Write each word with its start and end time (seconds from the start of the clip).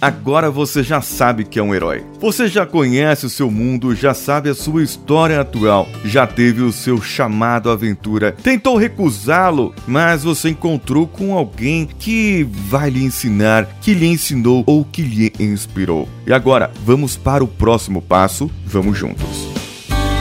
agora 0.00 0.50
você 0.50 0.82
já 0.82 1.00
sabe 1.00 1.44
que 1.44 1.58
é 1.58 1.62
um 1.62 1.74
herói. 1.74 2.04
Você 2.20 2.48
já 2.48 2.64
conhece 2.64 3.26
o 3.26 3.30
seu 3.30 3.50
mundo, 3.50 3.94
já 3.94 4.14
sabe 4.14 4.48
a 4.48 4.54
sua 4.54 4.82
história 4.82 5.40
atual, 5.40 5.88
já 6.04 6.26
teve 6.26 6.62
o 6.62 6.72
seu 6.72 7.00
chamado 7.00 7.70
aventura, 7.70 8.32
tentou 8.32 8.76
recusá-lo, 8.76 9.74
mas 9.86 10.24
você 10.24 10.50
encontrou 10.50 11.06
com 11.06 11.36
alguém 11.36 11.86
que 11.98 12.46
vai 12.68 12.90
lhe 12.90 13.04
ensinar, 13.04 13.66
que 13.80 13.94
lhe 13.94 14.06
ensinou 14.06 14.64
ou 14.66 14.84
que 14.84 15.02
lhe 15.02 15.32
inspirou. 15.38 16.08
E 16.26 16.32
agora, 16.32 16.70
vamos 16.84 17.16
para 17.16 17.44
o 17.44 17.48
próximo 17.48 18.00
passo, 18.00 18.50
vamos 18.64 18.96
juntos. 18.96 19.48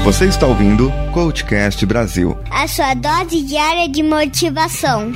Você 0.03 0.25
está 0.25 0.47
ouvindo 0.47 0.91
Coachcast 1.13 1.85
Brasil. 1.85 2.37
A 2.49 2.67
sua 2.67 2.93
dose 2.93 3.43
diária 3.43 3.87
de 3.87 4.01
motivação. 4.01 5.11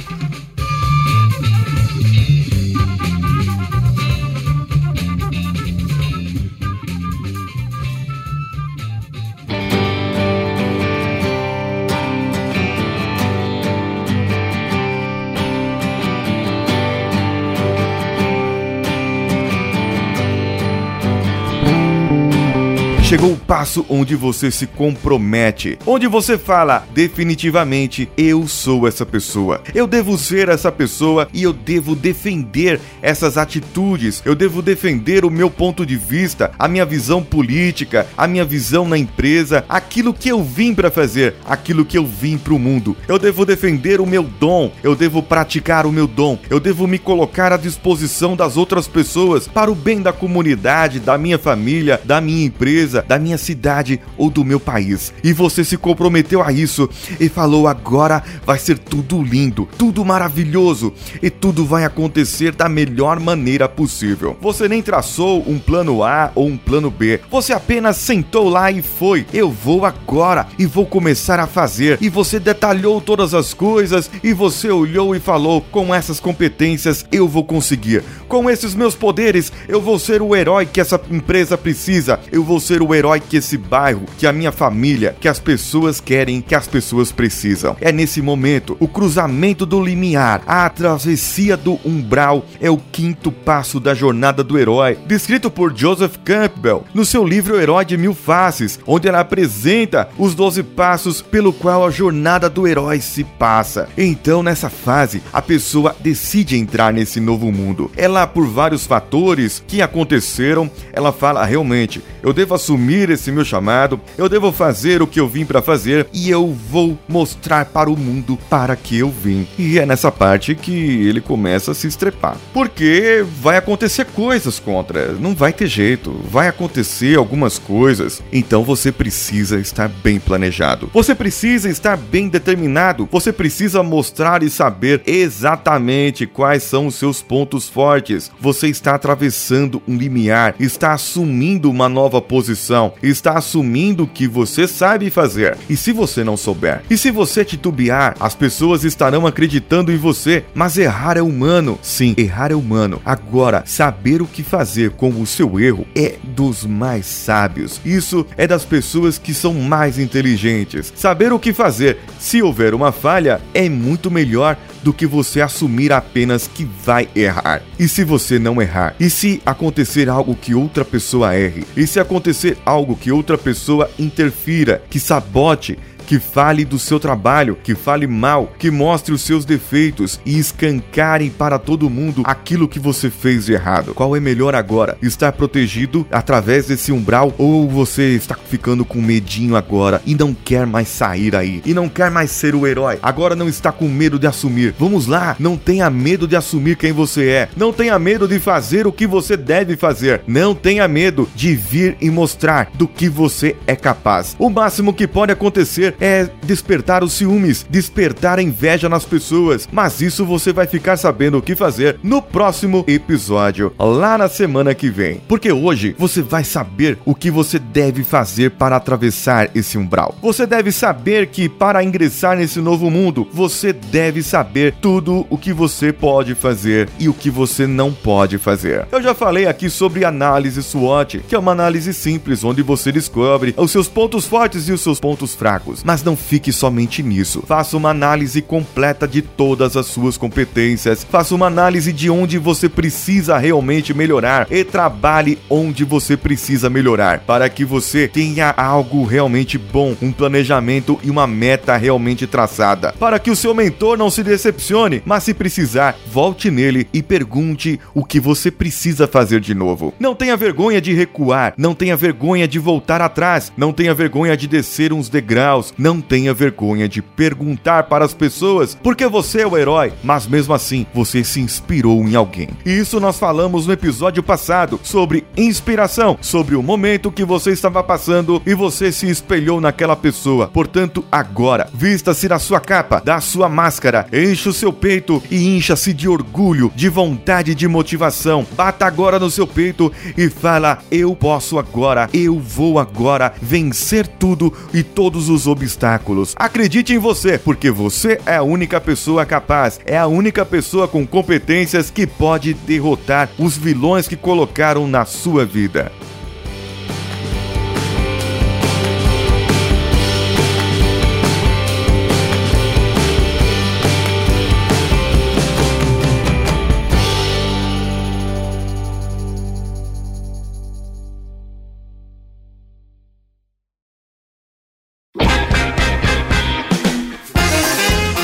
Chegou 23.13 23.33
o 23.33 23.37
passo 23.37 23.85
onde 23.89 24.15
você 24.15 24.49
se 24.49 24.65
compromete, 24.65 25.77
onde 25.85 26.07
você 26.07 26.35
fala 26.35 26.83
definitivamente 26.95 28.09
eu 28.17 28.47
sou 28.47 28.87
essa 28.87 29.05
pessoa. 29.05 29.61
Eu 29.75 29.86
devo 29.86 30.17
ser 30.17 30.49
essa 30.49 30.71
pessoa 30.71 31.27
e 31.31 31.43
eu 31.43 31.53
devo 31.53 31.95
defender 31.95 32.81
essas 33.03 33.38
atitudes. 33.38 34.23
Eu 34.25 34.33
devo 34.33 34.63
defender 34.63 35.25
o 35.25 35.30
meu 35.30 35.52
ponto 35.52 35.86
de 35.86 35.95
vista, 35.95 36.53
a 36.58 36.67
minha 36.67 36.86
visão 36.88 37.22
política, 37.22 38.08
a 38.17 38.27
minha 38.27 38.44
visão 38.44 38.88
na 38.88 38.97
empresa, 38.97 39.64
aquilo 39.70 40.11
que 40.11 40.30
eu 40.30 40.44
vim 40.44 40.73
para 40.73 40.89
fazer, 40.89 41.36
aquilo 41.45 41.86
que 41.86 42.00
eu 42.00 42.08
vim 42.08 42.36
para 42.36 42.55
o 42.55 42.58
mundo. 42.58 42.98
Eu 43.08 43.20
devo 43.20 43.45
defender 43.45 44.02
o 44.02 44.08
meu 44.08 44.23
dom, 44.23 44.72
eu 44.81 44.95
devo 44.95 45.22
praticar 45.22 45.86
o 45.86 45.92
meu 45.92 46.08
dom, 46.08 46.39
eu 46.50 46.59
devo 46.59 46.88
me 46.88 46.98
colocar 46.98 47.53
à 47.53 47.58
disposição 47.58 48.36
das 48.36 48.58
outras 48.58 48.88
pessoas 48.88 49.48
para 49.48 49.72
o 49.72 49.75
bem 49.75 50.02
da 50.02 50.11
comunidade, 50.11 51.00
da 51.00 51.16
minha 51.16 51.38
família, 51.38 52.02
da 52.03 52.20
minha 52.20 52.44
empresa, 52.44 53.03
da 53.08 53.20
minha 53.20 53.38
cidade 53.38 54.00
ou 54.18 54.30
do 54.30 54.44
meu 54.44 54.59
país. 54.59 55.14
E 55.23 55.34
você 55.34 55.64
se 55.64 55.78
comprometeu 55.78 56.42
a 56.42 56.52
isso 56.52 56.90
e 57.20 57.30
falou: 57.30 57.68
agora 57.68 58.23
vai 58.45 58.60
ser 58.60 58.78
tudo 58.78 59.22
lindo, 59.22 59.68
tudo 59.78 60.04
maravilhoso 60.04 60.94
e 61.22 61.30
tudo 61.30 61.66
vai 61.66 61.86
acontecer 61.86 62.54
da 62.54 62.70
melhor 62.70 63.20
maneira 63.20 63.68
possível. 63.68 64.38
Você 64.42 64.68
nem 64.68 64.82
traçou 64.82 65.44
um 65.48 65.60
plano 65.60 66.04
A 66.04 66.32
ou 66.36 66.48
um 66.48 66.58
plano 66.58 66.90
B, 66.90 67.20
você 67.30 67.54
apenas 67.54 67.98
sentou 67.98 68.50
lá 68.50 68.72
e 68.72 68.82
foi. 68.82 69.26
Eu 69.34 69.50
vou 69.52 69.86
agora 69.86 70.48
e 70.58 70.66
vou 70.66 70.86
começar 70.86 71.40
a 71.40 71.48
fazer. 71.48 71.98
E 72.02 72.10
você 72.10 72.40
detalhou 72.40 73.02
todas 73.02 73.34
as 73.34 73.54
coisas 73.54 74.10
e 74.23 74.34
você 74.34 74.70
olhou 74.70 75.16
e 75.16 75.20
falou: 75.20 75.62
com 75.72 75.94
essas 75.94 76.20
competências 76.20 77.06
eu 77.12 77.28
vou 77.28 77.44
conseguir. 77.44 78.04
Com 78.28 78.50
esses 78.50 78.76
meus 78.76 78.95
poderes 78.95 79.52
eu 79.67 79.82
vou 79.82 80.00
ser 80.00 80.22
o 80.22 80.36
herói 80.36 80.66
que 80.66 80.82
essa 80.82 81.00
empresa 81.10 81.58
precisa. 81.58 82.20
Eu 82.32 82.44
vou 82.44 82.60
ser 82.60 82.82
o 82.82 82.92
herói 82.94 83.19
que 83.19 83.38
esse 83.38 83.58
bairro, 83.58 84.05
que 84.17 84.27
a 84.27 84.33
minha 84.33 84.52
família, 84.52 85.16
que 85.19 85.27
as 85.27 85.39
pessoas 85.39 85.99
querem, 85.99 86.41
que 86.41 86.55
as 86.55 86.67
pessoas 86.67 87.11
precisam. 87.11 87.75
É 87.81 87.91
nesse 87.91 88.22
momento, 88.22 88.77
o 88.80 88.88
cruzamento 88.88 89.66
do 89.66 89.83
limiar, 89.83 90.41
a 90.45 90.69
travessia 90.69 91.58
do 91.58 91.80
umbral 91.86 92.45
é 92.59 92.69
o 92.69 92.77
quinto 92.77 93.31
passo 93.31 93.80
da 93.80 93.94
jornada 93.94 94.44
do 94.44 94.58
herói, 94.58 94.97
descrito 95.05 95.49
por 95.49 95.75
Joseph 95.75 96.17
Campbell 96.23 96.83
no 96.94 97.05
seu 97.05 97.25
livro 97.25 97.55
O 97.55 97.59
Herói 97.59 97.86
de 97.86 97.97
Mil 97.97 98.14
Faces, 98.14 98.80
onde 98.86 99.08
ela 99.08 99.19
apresenta 99.19 100.09
os 100.17 100.36
12 100.36 100.64
passos 100.64 101.21
pelo 101.21 101.53
qual 101.53 101.86
a 101.86 101.91
jornada 101.91 102.49
do 102.49 102.67
herói 102.67 102.99
se 102.99 103.23
passa. 103.23 103.87
Então, 103.98 104.43
nessa 104.43 104.70
fase, 104.70 105.21
a 105.32 105.42
pessoa 105.42 105.95
decide 105.99 106.58
entrar 106.58 106.93
nesse 106.93 107.20
novo 107.20 107.52
mundo. 107.52 107.92
Ela, 107.95 108.27
por 108.27 108.45
vários 108.45 108.86
fatores 108.86 109.64
que 109.67 109.82
aconteceram, 109.82 110.70
ela 110.92 111.11
fala 111.11 111.45
realmente, 111.45 112.02
eu 112.21 112.33
devo 112.33 112.53
assumir 112.53 112.73
assumir 112.73 113.11
esse 113.11 113.32
meu 113.32 113.45
chamado, 113.45 114.02
eu 114.17 114.28
devo 114.28 114.52
fazer 114.52 115.02
o 115.02 115.08
que 115.08 115.20
eu 115.20 115.28
vim 115.28 115.45
para 115.45 115.61
fazer 115.61 116.08
e 116.11 116.30
eu 116.30 116.48
vou 116.48 116.98
mostrar 117.08 117.66
para 117.66 117.89
o 117.89 117.95
mundo 117.95 118.38
para 118.50 118.76
que 118.76 118.98
eu 118.98 119.11
vim. 119.11 119.48
E 119.60 119.78
é 119.78 119.86
nessa 119.86 120.11
parte 120.11 120.56
que 120.56 120.72
ele 120.72 121.22
começa 121.22 121.72
a 121.72 121.76
se 121.76 121.86
estrepar. 121.86 122.36
Porque 122.52 123.23
vai 123.42 123.58
acontecer 123.58 124.06
coisas 124.06 124.60
contra, 124.60 125.14
não 125.14 125.36
vai 125.36 125.54
ter 125.54 125.67
jeito, 125.67 126.12
vai 126.30 126.48
acontecer 126.48 127.16
algumas 127.16 127.60
coisas. 127.60 128.23
Então 128.31 128.63
você 128.63 128.91
precisa 128.91 129.59
estar 129.59 129.88
bem 129.88 130.19
planejado. 130.19 130.89
Você 130.91 131.13
precisa 131.13 131.69
estar 131.69 131.95
bem 131.95 132.28
determinado. 132.28 133.07
Você 133.12 133.31
precisa 133.31 133.83
mostrar 133.83 134.41
e 134.41 134.50
saber 134.50 135.03
exatamente 135.06 136.25
quais 136.25 136.63
são 136.63 136.88
os 136.88 136.95
seus 136.95 137.22
pontos 137.22 137.69
fortes. 137.69 138.31
Você 138.41 138.67
está 138.67 138.95
atravessando 138.95 139.81
um 139.88 139.95
limiar, 139.95 140.56
está 140.59 140.94
assumindo 140.94 141.69
uma 141.69 141.88
nova 141.88 142.19
posição 142.19 142.62
está 143.01 143.38
assumindo 143.38 144.07
que 144.07 144.28
você 144.28 144.68
sabe 144.68 145.09
fazer. 145.09 145.57
E 145.69 145.75
se 145.75 145.91
você 145.91 146.24
não 146.24 146.38
souber? 146.38 146.81
E 146.90 146.97
se 146.97 147.12
você 147.12 147.44
titubear, 147.44 148.16
as 148.19 148.35
pessoas 148.35 148.84
estarão 148.84 149.25
acreditando 149.28 149.91
em 149.91 149.97
você, 149.97 150.44
mas 150.53 150.78
errar 150.78 151.18
é 151.18 151.22
humano. 151.22 151.79
Sim, 151.81 152.13
errar 152.18 152.51
é 152.51 152.56
humano. 152.56 153.01
Agora, 153.06 153.63
saber 153.66 154.22
o 154.22 154.28
que 154.28 154.44
fazer 154.44 154.91
com 154.91 155.09
o 155.09 155.25
seu 155.25 155.59
erro 155.59 155.85
é 155.96 156.16
dos 156.24 156.66
mais 156.66 157.06
sábios. 157.06 157.79
Isso 157.85 158.25
é 158.38 158.47
das 158.47 158.66
pessoas 158.66 159.18
que 159.18 159.34
são 159.34 159.53
mais 159.53 160.00
inteligentes. 160.00 160.94
Saber 160.95 161.31
o 161.34 161.40
que 161.40 161.53
fazer 161.53 161.97
se 162.19 162.41
houver 162.41 162.74
uma 162.74 162.91
falha 162.91 163.41
é 163.53 163.68
muito 163.69 164.09
melhor 164.09 164.57
do 164.83 164.94
que 164.94 165.07
você 165.07 165.41
assumir 165.41 165.91
apenas 165.91 166.47
que 166.47 166.66
vai 166.66 167.07
errar. 167.16 167.61
E 167.79 167.88
se 167.88 168.03
você 168.03 168.38
não 168.38 168.61
errar? 168.61 168.95
E 168.99 169.09
se 169.09 169.41
acontecer 169.45 170.09
algo 170.09 170.35
que 170.35 170.53
outra 170.53 170.83
pessoa 170.83 171.35
erre? 171.35 171.66
E 171.75 171.88
se 171.88 171.99
acontecer 171.99 172.57
algo 172.66 172.95
que 172.95 173.11
outra 173.11 173.38
pessoa 173.38 173.89
interfira, 173.97 174.83
que 174.89 174.99
sabote 174.99 175.79
que 176.05 176.19
fale 176.19 176.65
do 176.65 176.77
seu 176.77 176.99
trabalho, 176.99 177.57
que 177.63 177.75
fale 177.75 178.07
mal, 178.07 178.51
que 178.57 178.69
mostre 178.69 179.13
os 179.13 179.21
seus 179.21 179.45
defeitos 179.45 180.19
e 180.25 180.37
escancare 180.37 181.29
para 181.29 181.57
todo 181.57 181.89
mundo 181.89 182.23
aquilo 182.25 182.67
que 182.67 182.79
você 182.79 183.09
fez 183.09 183.45
de 183.45 183.53
errado. 183.53 183.93
Qual 183.93 184.15
é 184.15 184.19
melhor 184.19 184.55
agora? 184.55 184.97
Estar 185.01 185.31
protegido 185.31 186.05
através 186.11 186.67
desse 186.67 186.91
umbral 186.91 187.33
ou 187.37 187.67
você 187.69 188.15
está 188.15 188.35
ficando 188.35 188.85
com 188.85 189.01
medinho 189.01 189.55
agora 189.55 190.01
e 190.05 190.15
não 190.15 190.33
quer 190.33 190.65
mais 190.65 190.87
sair 190.87 191.35
aí 191.35 191.61
e 191.65 191.73
não 191.73 191.89
quer 191.89 192.11
mais 192.11 192.31
ser 192.31 192.55
o 192.55 192.67
herói? 192.67 192.99
Agora 193.01 193.35
não 193.35 193.47
está 193.47 193.71
com 193.71 193.87
medo 193.87 194.19
de 194.19 194.27
assumir. 194.27 194.75
Vamos 194.77 195.07
lá, 195.07 195.35
não 195.39 195.57
tenha 195.57 195.89
medo 195.89 196.27
de 196.27 196.35
assumir 196.35 196.75
quem 196.77 196.91
você 196.91 197.29
é. 197.29 197.49
Não 197.55 197.71
tenha 197.71 197.97
medo 197.97 198.27
de 198.27 198.39
fazer 198.39 198.85
o 198.87 198.91
que 198.91 199.07
você 199.07 199.37
deve 199.37 199.75
fazer. 199.75 200.21
Não 200.27 200.53
tenha 200.53 200.87
medo 200.87 201.29
de 201.35 201.55
vir 201.55 201.97
e 202.01 202.09
mostrar 202.09 202.69
do 202.73 202.87
que 202.87 203.07
você 203.09 203.55
é 203.67 203.75
capaz. 203.75 204.35
O 204.39 204.49
máximo 204.49 204.93
que 204.93 205.07
pode 205.07 205.31
acontecer 205.31 205.92
é 205.99 206.29
despertar 206.43 207.03
os 207.03 207.13
ciúmes, 207.13 207.65
despertar 207.69 208.39
a 208.39 208.43
inveja 208.43 208.89
nas 208.89 209.05
pessoas. 209.05 209.67
Mas 209.71 210.01
isso 210.01 210.25
você 210.25 210.51
vai 210.53 210.67
ficar 210.67 210.97
sabendo 210.97 211.37
o 211.37 211.41
que 211.41 211.55
fazer 211.55 211.99
no 212.03 212.21
próximo 212.21 212.83
episódio, 212.87 213.73
lá 213.77 214.17
na 214.17 214.27
semana 214.27 214.73
que 214.73 214.89
vem. 214.89 215.21
Porque 215.27 215.51
hoje 215.51 215.95
você 215.97 216.21
vai 216.21 216.43
saber 216.43 216.97
o 217.05 217.15
que 217.15 217.31
você 217.31 217.59
deve 217.59 218.03
fazer 218.03 218.51
para 218.51 218.75
atravessar 218.75 219.49
esse 219.55 219.77
umbral. 219.77 220.15
Você 220.21 220.45
deve 220.45 220.71
saber 220.71 221.27
que 221.27 221.47
para 221.47 221.83
ingressar 221.83 222.37
nesse 222.37 222.59
novo 222.59 222.89
mundo, 222.89 223.27
você 223.31 223.73
deve 223.73 224.23
saber 224.23 224.75
tudo 224.81 225.25
o 225.29 225.37
que 225.37 225.53
você 225.53 225.91
pode 225.91 226.35
fazer 226.35 226.89
e 226.99 227.09
o 227.09 227.13
que 227.13 227.29
você 227.29 227.67
não 227.67 227.91
pode 227.91 228.37
fazer. 228.37 228.87
Eu 228.91 229.01
já 229.01 229.13
falei 229.13 229.47
aqui 229.47 229.69
sobre 229.69 230.05
análise 230.05 230.62
SWOT, 230.62 231.19
que 231.27 231.35
é 231.35 231.39
uma 231.39 231.51
análise 231.51 231.94
simples 231.94 232.44
onde 232.44 232.62
você 232.62 232.91
descobre 232.91 233.53
os 233.57 233.71
seus 233.71 233.88
pontos 233.88 234.25
fortes 234.25 234.68
e 234.68 234.71
os 234.71 234.81
seus 234.81 235.00
pontos 235.00 235.35
fracos. 235.35 235.82
Mas 235.83 236.03
não 236.03 236.15
fique 236.15 236.51
somente 236.51 237.03
nisso. 237.03 237.44
Faça 237.45 237.75
uma 237.75 237.89
análise 237.89 238.41
completa 238.41 239.07
de 239.07 239.21
todas 239.21 239.75
as 239.75 239.88
suas 239.88 240.18
competências. 240.18 241.03
Faça 241.03 241.35
uma 241.35 241.47
análise 241.47 241.91
de 241.91 242.09
onde 242.09 242.38
você 242.38 242.69
precisa 242.69 243.38
realmente 243.38 243.94
melhorar 243.94 244.47
e 244.50 244.63
trabalhe 244.63 245.39
onde 245.50 245.83
você 245.83 246.15
precisa 246.15 246.69
melhorar 246.69 247.19
para 247.19 247.50
que 247.50 247.65
você 247.65 248.07
tenha 248.07 248.53
algo 248.56 249.03
realmente 249.03 249.57
bom, 249.57 249.95
um 250.01 250.12
planejamento 250.12 251.00
e 251.03 251.09
uma 251.09 251.27
meta 251.27 251.75
realmente 251.75 252.27
traçada. 252.27 252.94
Para 253.00 253.19
que 253.19 253.31
o 253.31 253.35
seu 253.35 253.53
mentor 253.53 253.97
não 253.97 254.09
se 254.09 254.24
decepcione, 254.24 255.01
mas 255.06 255.24
se 255.24 255.33
precisar, 255.33 255.95
volte 256.12 256.50
nele 256.50 256.88
e 256.94 257.01
pergunte 257.01 257.80
o 257.94 258.03
que 258.03 258.19
você 258.19 258.50
precisa 258.51 259.07
fazer 259.07 259.39
de 259.39 259.53
novo. 259.53 259.94
Não 260.00 260.15
tenha 260.15 260.38
vergonha 260.38 260.80
de 260.80 260.94
recuar, 260.94 261.53
não 261.57 261.74
tenha 261.74 261.95
vergonha 261.95 262.47
de 262.47 262.59
voltar 262.59 263.01
atrás, 263.01 263.51
não 263.57 263.74
tenha 263.74 263.94
vergonha 263.94 264.38
de 264.38 264.47
descer 264.47 264.94
uns 264.94 265.09
degraus, 265.09 265.72
não 265.77 266.01
tenha 266.01 266.33
vergonha 266.33 266.87
de 266.87 267.01
perguntar 267.01 267.83
para 267.83 268.05
as 268.05 268.13
pessoas 268.13 268.77
porque 268.81 269.07
você 269.07 269.41
é 269.41 269.47
o 269.47 269.57
herói, 269.57 269.93
mas 270.03 270.27
mesmo 270.27 270.53
assim 270.53 270.85
você 270.93 271.23
se 271.23 271.39
inspirou 271.39 272.01
em 272.07 272.15
alguém. 272.15 272.49
E 272.65 272.71
isso 272.71 272.99
nós 272.99 273.17
falamos 273.19 273.67
no 273.67 273.73
episódio 273.73 274.21
passado 274.21 274.79
sobre 274.83 275.25
inspiração, 275.35 276.17
sobre 276.21 276.55
o 276.55 276.63
momento 276.63 277.11
que 277.11 277.25
você 277.25 277.51
estava 277.51 277.83
passando 277.83 278.41
e 278.45 278.53
você 278.53 278.91
se 278.91 279.09
espelhou 279.09 279.59
naquela 279.61 279.95
pessoa. 279.95 280.47
Portanto, 280.47 281.03
agora, 281.11 281.69
vista-se 281.73 282.27
na 282.27 282.39
sua 282.39 282.59
capa, 282.59 283.01
da 283.03 283.19
sua 283.19 283.49
máscara, 283.49 284.07
enche 284.11 284.49
o 284.49 284.53
seu 284.53 284.71
peito 284.71 285.21
e 285.29 285.55
incha-se 285.57 285.93
de 285.93 286.07
orgulho, 286.07 286.71
de 286.75 286.89
vontade 286.89 287.55
de 287.55 287.67
motivação. 287.67 288.45
Bata 288.55 288.85
agora 288.85 289.19
no 289.19 289.29
seu 289.29 289.47
peito 289.47 289.91
e 290.17 290.29
fala: 290.29 290.79
Eu 290.91 291.15
posso 291.15 291.57
agora, 291.57 292.09
eu 292.13 292.39
vou 292.39 292.79
agora 292.79 293.33
vencer 293.41 294.07
tudo 294.07 294.53
e 294.73 294.83
todos 294.83 295.29
os 295.29 295.47
obstáculos. 295.63 296.33
Acredite 296.36 296.94
em 296.94 296.98
você, 296.98 297.38
porque 297.38 297.71
você 297.71 298.19
é 298.25 298.36
a 298.36 298.44
única 298.44 298.80
pessoa 298.80 299.25
capaz, 299.25 299.80
é 299.86 299.98
a 299.98 300.07
única 300.07 300.45
pessoa 300.45 300.88
com 300.88 301.07
competências 301.07 301.89
que 301.89 302.06
pode 302.06 302.54
derrotar 302.54 303.30
os 303.39 303.57
vilões 303.57 304.07
que 304.07 304.15
colocaram 304.15 304.88
na 304.88 305.06
sua 305.06 305.45
vida. 305.45 305.92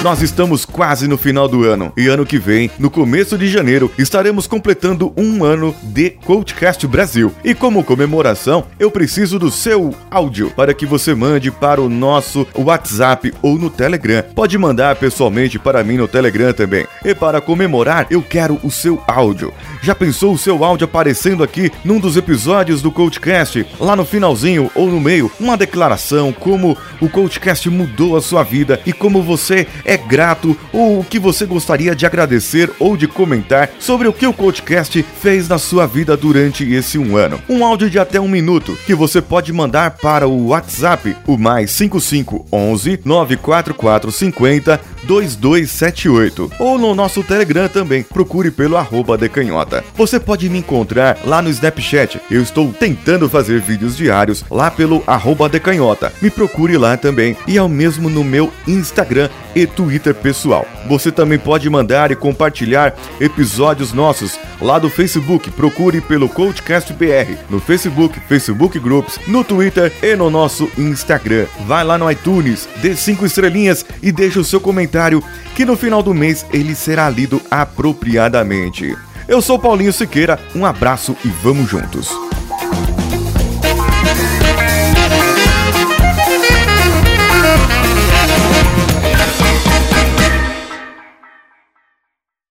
Nós 0.02 0.22
estamos 0.22 0.66
quase 0.66 1.10
no 1.10 1.18
final 1.18 1.46
do 1.46 1.66
ano 1.66 1.92
e 1.98 2.08
ano 2.08 2.26
que 2.26 2.40
vem, 2.40 2.72
no 2.80 2.90
começo 2.90 3.38
de 3.38 3.50
janeiro, 3.50 3.92
estaremos 3.98 4.48
completando 4.48 5.12
um 5.18 5.44
ano 5.44 5.76
de 5.84 6.12
Coachcast 6.12 6.88
Brasil. 6.88 7.34
E 7.44 7.54
como 7.54 7.84
comemoração, 7.84 8.66
eu 8.80 8.90
preciso 8.90 9.38
do 9.38 9.52
seu 9.52 9.94
áudio 10.10 10.52
para 10.52 10.74
que 10.74 10.86
você 10.86 11.14
mande 11.14 11.52
para 11.52 11.82
o 11.82 11.90
nosso 11.90 12.48
WhatsApp 12.56 13.34
ou 13.42 13.60
no 13.60 13.70
Telegram. 13.70 14.24
Pode 14.34 14.58
mandar 14.58 14.96
pessoalmente 14.96 15.60
para 15.60 15.84
mim 15.84 15.98
no 15.98 16.08
Telegram 16.08 16.54
também. 16.54 16.88
E 17.04 17.14
para 17.14 17.42
comemorar, 17.42 18.08
eu 18.10 18.22
quero 18.22 18.58
o 18.64 18.72
seu 18.72 19.04
áudio. 19.06 19.54
Já 19.82 19.94
pensou 19.94 20.34
o 20.34 20.38
seu 20.38 20.64
áudio 20.64 20.86
aparecendo 20.86 21.44
aqui 21.44 21.70
num 21.84 22.00
dos 22.00 22.16
episódios 22.16 22.82
do 22.82 22.90
Coachcast, 22.90 23.68
lá 23.78 23.98
no 23.98 24.06
finalzinho 24.06 24.72
ou 24.74 24.88
no 24.88 25.02
meio, 25.02 25.30
uma 25.38 25.58
declaração 25.58 26.32
como 26.32 26.78
o 27.02 27.10
Coachcast 27.10 27.70
mudou 27.70 28.16
a 28.16 28.22
sua 28.22 28.44
vida 28.44 28.80
e 28.86 28.94
como 28.94 29.22
você 29.22 29.68
é 29.90 29.98
grato 29.98 30.56
ou 30.72 31.00
o 31.00 31.04
que 31.04 31.18
você 31.18 31.48
gostaria 31.48 31.96
de 31.96 32.06
agradecer 32.06 32.70
ou 32.78 32.96
de 32.96 33.08
comentar 33.08 33.72
sobre 33.80 34.08
o 34.08 34.14
que 34.14 34.28
o 34.28 34.32
Coachcast 34.32 35.04
fez 35.20 35.50
na 35.50 35.58
sua 35.58 35.88
vida 35.88 36.16
durante 36.16 36.64
esse 36.72 37.00
um 37.00 37.18
ano. 37.18 37.42
Um 37.50 37.66
áudio 37.66 37.90
de 37.90 37.98
até 37.98 38.22
um 38.22 38.28
minuto 38.28 38.78
que 38.86 38.94
você 38.94 39.20
pode 39.20 39.52
mandar 39.52 39.98
para 39.98 40.28
o 40.28 40.50
WhatsApp, 40.50 41.18
o 41.26 41.40
mais 41.40 41.72
5511 41.72 43.00
94450 43.04 44.80
2278 45.04 46.52
ou 46.60 46.78
no 46.78 46.94
nosso 46.94 47.24
Telegram 47.24 47.68
também. 47.68 48.04
Procure 48.04 48.52
pelo 48.52 48.78
arroba 48.78 49.18
decanhota. 49.18 49.84
Você 49.96 50.20
pode 50.20 50.48
me 50.50 50.60
encontrar 50.60 51.18
lá 51.26 51.42
no 51.42 51.50
Snapchat. 51.50 52.22
Eu 52.30 52.44
estou 52.44 52.72
tentando 52.72 53.28
fazer 53.28 53.60
vídeos 53.60 53.98
diários 53.98 54.46
lá 54.52 54.70
pelo 54.70 55.04
arroba 55.08 55.50
decanhota. 55.50 56.14
Me 56.22 56.30
procure 56.30 56.78
lá 56.78 56.96
também 56.96 57.36
e 57.48 57.58
ao 57.58 57.68
mesmo 57.68 58.08
no 58.08 58.24
meu 58.24 58.52
Instagram 58.68 59.30
e 59.56 59.66
Twitter 59.66 60.14
pessoal. 60.14 60.66
Você 60.88 61.12
também 61.12 61.40
pode 61.40 61.70
mandar 61.70 62.12
e 62.12 62.16
compartilhar 62.16 62.96
episódios 63.20 63.94
nossos 63.94 64.40
lá 64.62 64.80
do 64.80 64.90
Facebook. 64.90 65.52
Procure 65.52 66.02
pelo 66.02 66.30
Coachcast 66.30 66.94
BR 66.94 67.36
no 67.50 67.60
Facebook, 67.60 68.20
Facebook 68.22 68.80
Groups, 68.80 69.20
no 69.28 69.44
Twitter 69.44 69.92
e 70.02 70.16
no 70.16 70.30
nosso 70.30 70.70
Instagram. 70.78 71.46
Vai 71.66 71.84
lá 71.84 71.98
no 71.98 72.10
iTunes, 72.10 72.68
dê 72.82 72.96
cinco 72.96 73.26
estrelinhas 73.26 73.86
e 74.02 74.12
deixe 74.12 74.40
o 74.40 74.44
seu 74.44 74.60
comentário 74.60 75.24
que 75.56 75.66
no 75.66 75.76
final 75.76 76.02
do 76.02 76.14
mês 76.14 76.46
ele 76.52 76.76
será 76.76 77.10
lido 77.10 77.42
apropriadamente. 77.50 78.96
Eu 79.28 79.42
sou 79.42 79.60
Paulinho 79.60 79.94
Siqueira, 79.94 80.40
um 80.56 80.66
abraço 80.66 81.16
e 81.24 81.28
vamos 81.28 81.70
juntos. 81.70 82.29